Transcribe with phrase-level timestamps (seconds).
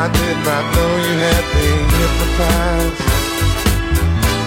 [0.00, 3.02] I did not know you had me hypnotized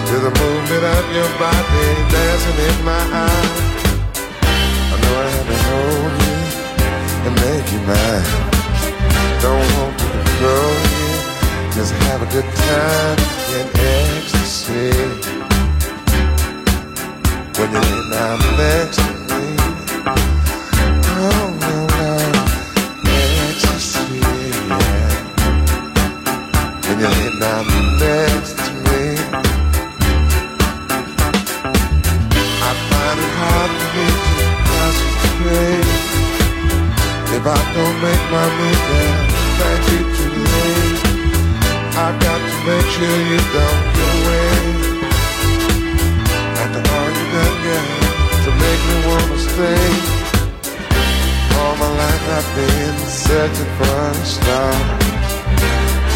[0.08, 3.60] to the movement of your body dancing in my eyes.
[4.92, 6.36] I know I had to hold you
[7.26, 8.32] and make you mine.
[9.44, 11.12] Don't want to control you,
[11.76, 13.18] just have a good time
[13.52, 14.88] in ecstasy.
[17.60, 19.21] When you lay down next
[37.42, 39.18] if I don't make my move down.
[39.58, 40.98] Thank you too late.
[41.98, 44.54] I've got to make sure you don't get away.
[46.62, 47.86] After all you done, girl,
[48.44, 49.90] to make me wanna stay.
[51.58, 54.74] All my life I've been searching for a star.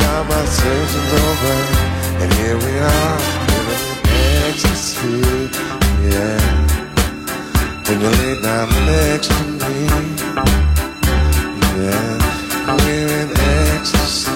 [0.02, 1.58] Now my searching's over,
[2.22, 3.18] and here we are,
[4.14, 5.18] in ecstasy,
[6.06, 6.38] yeah.
[7.86, 10.65] When you lay down next to me,
[12.68, 13.30] in
[13.76, 14.35] ecstasy.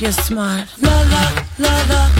[0.00, 0.66] you're smart.
[0.80, 2.19] La la la la.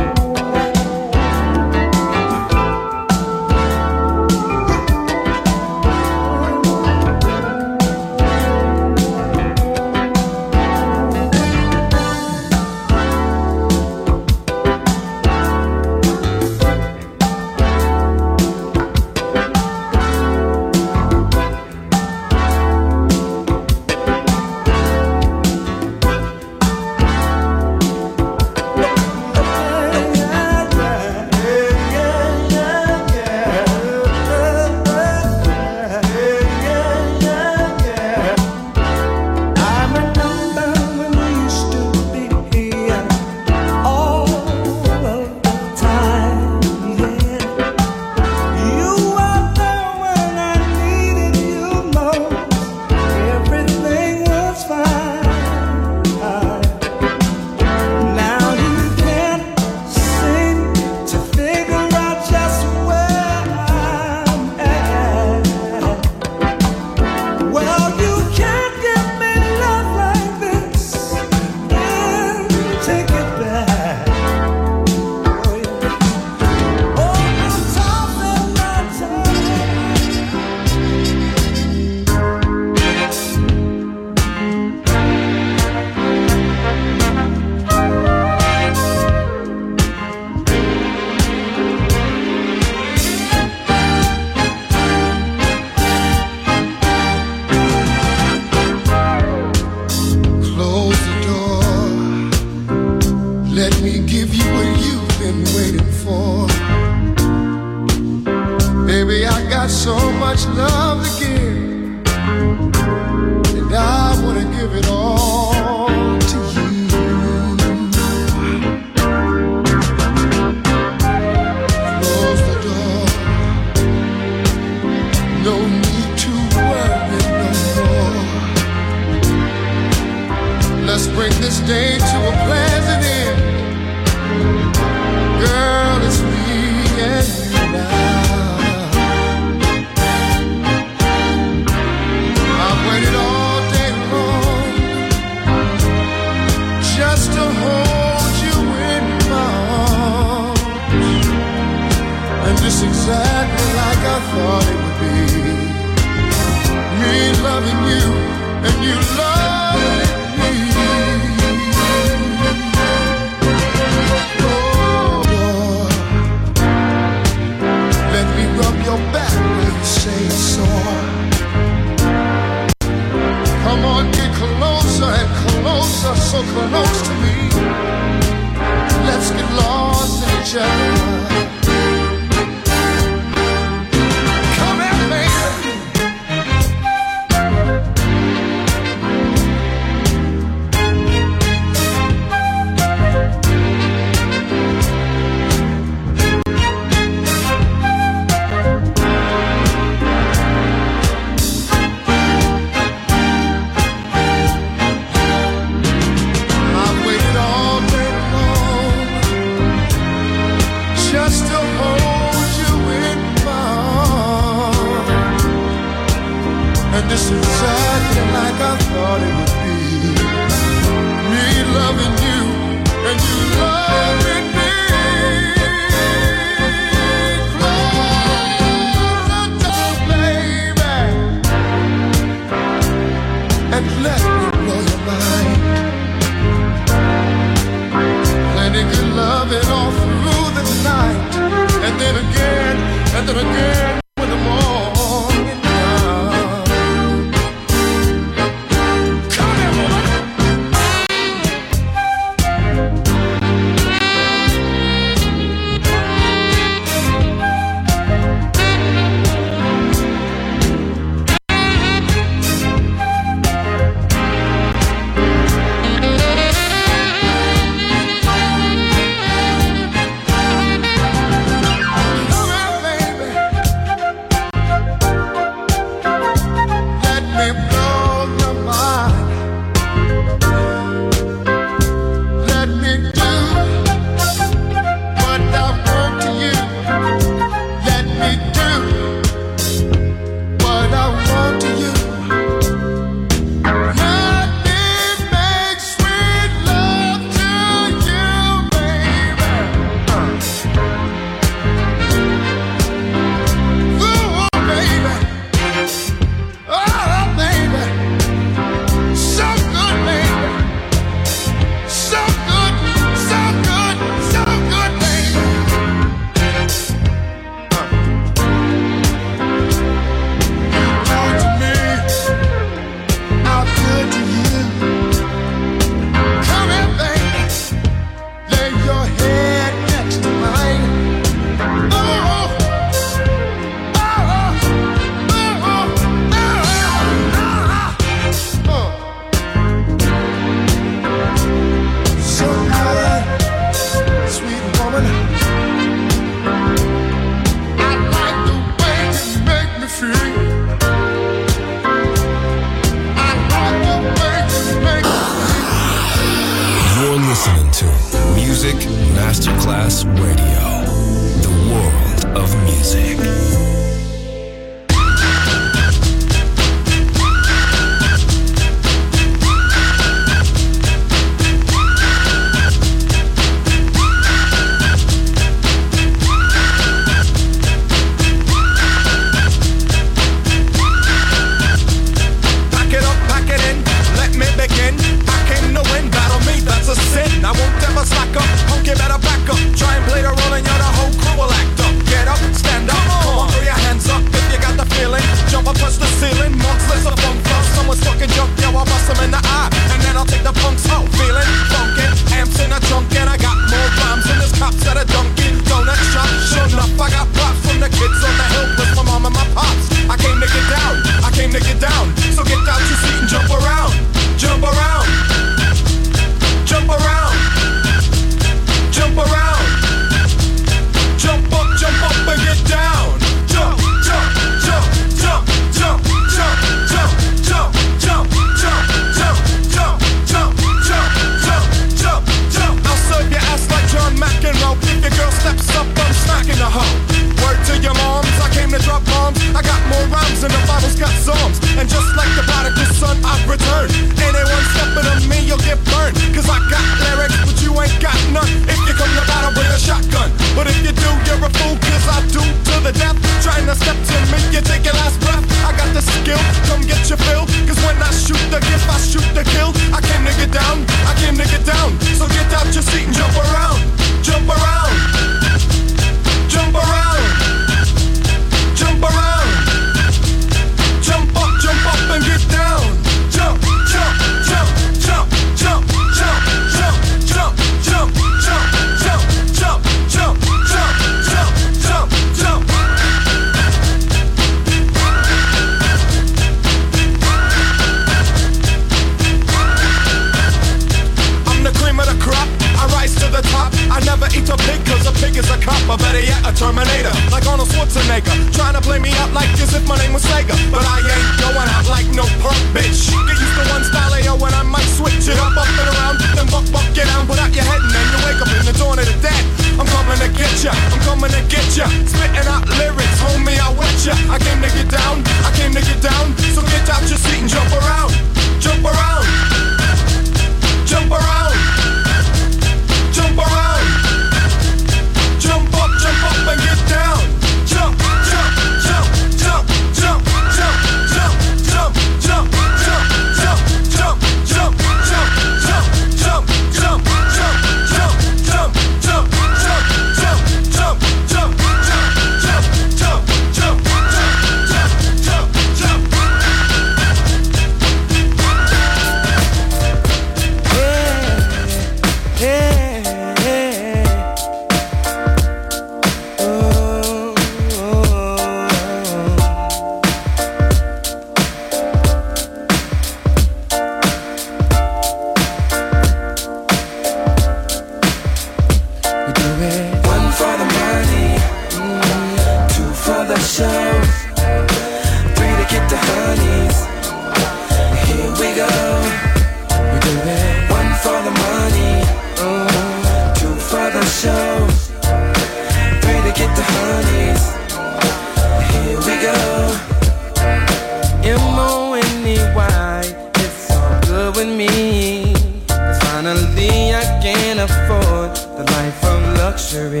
[599.70, 600.00] luxury.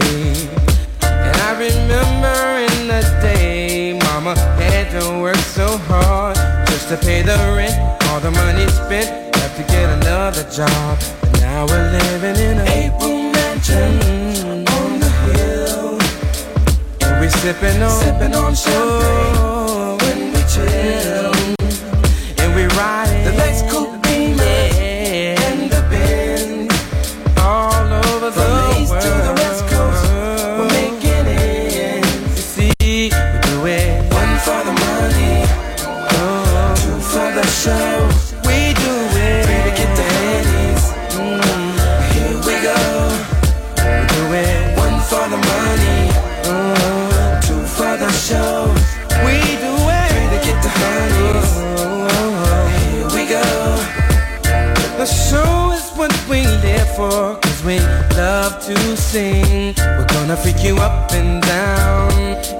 [1.02, 6.36] And I remember in the day, Mama had to work so hard
[6.68, 7.74] just to pay the rent.
[8.08, 10.98] All the money spent, have to get another job.
[11.20, 14.82] But now we're living in a April mansion mm-hmm.
[14.82, 15.98] on the hill,
[17.02, 18.56] and we're sipping on, sipping on
[60.30, 62.12] gonna freak you up and down.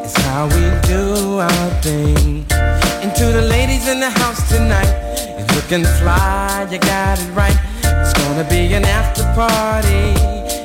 [0.05, 2.45] It's how we do our thing.
[3.03, 4.91] And to the ladies in the house tonight,
[5.39, 7.57] you looking fly, you got it right.
[7.85, 10.05] It's gonna be an after party,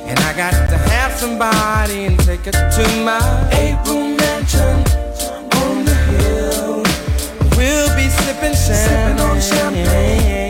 [0.09, 4.77] and I got to have somebody and take us to my April mansion
[5.61, 6.81] on the hill.
[7.55, 8.87] We'll be sipping champagne.
[8.87, 10.44] Sipping on champagne.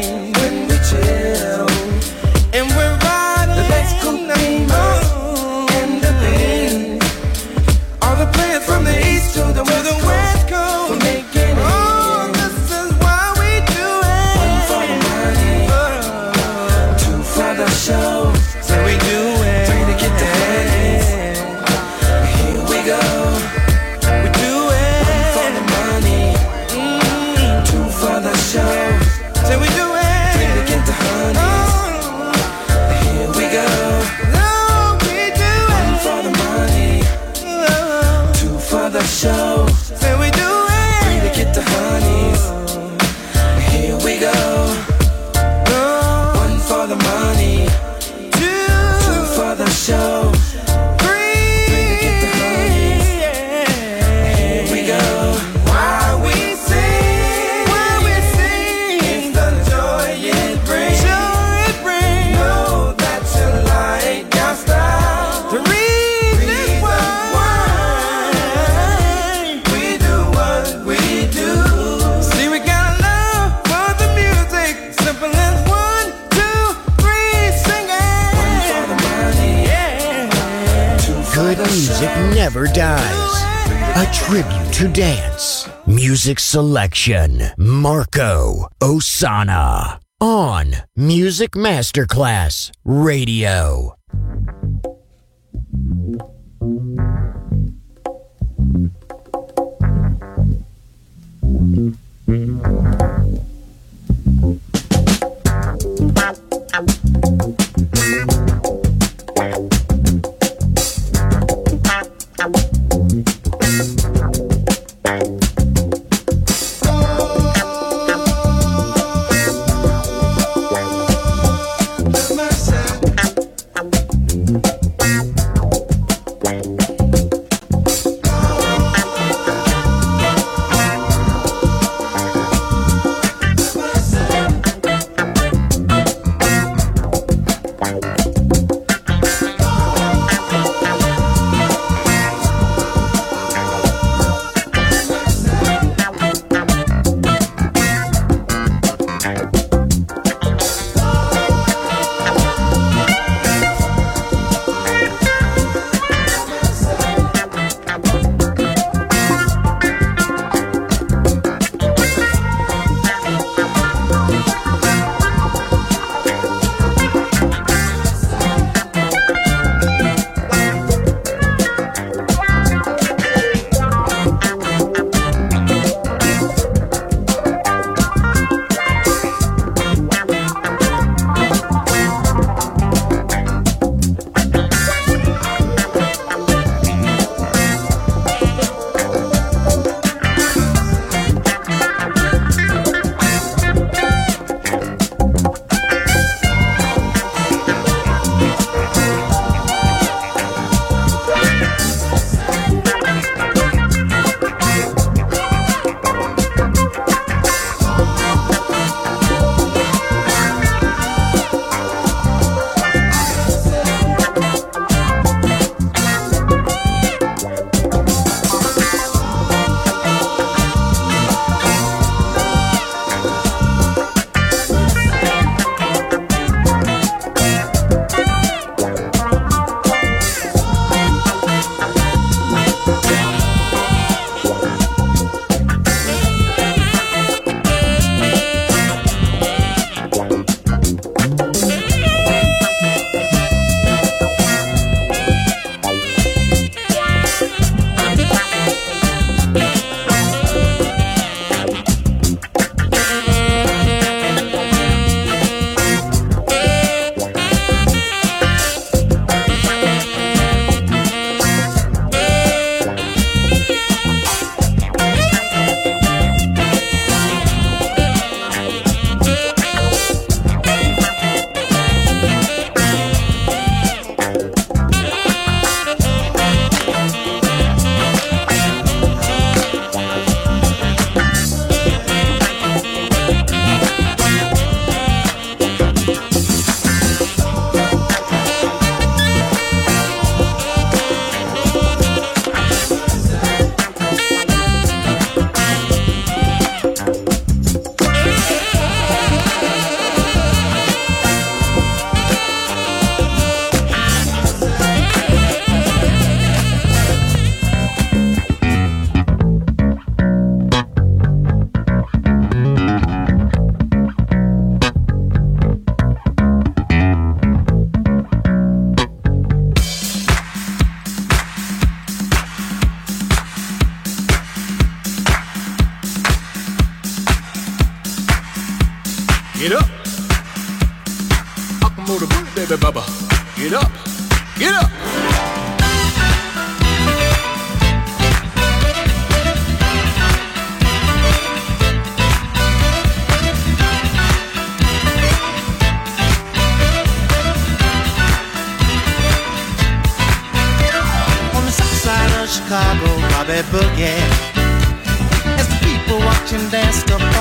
[86.55, 87.51] Selection.
[87.57, 89.99] Marco Ossanna.
[90.21, 93.95] On Music Masterclass Radio.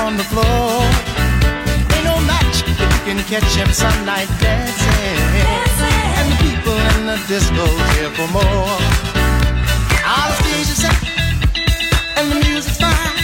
[0.05, 0.85] On the floor.
[1.93, 5.17] Ain't no match if you can catch him some night dancing.
[6.17, 8.77] And the people in the disco here for more.
[10.05, 10.99] All the stage is set,
[12.17, 13.17] and the music's fine.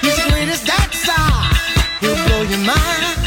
[0.00, 1.24] He's the greatest dancer.
[2.00, 3.21] He'll blow your mind.